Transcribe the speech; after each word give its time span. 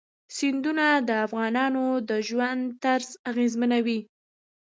سیندونه 0.35 0.87
د 1.07 1.09
افغانانو 1.25 1.85
د 2.09 2.11
ژوند 2.27 2.61
طرز 2.83 3.09
اغېزمنوي. 3.31 3.99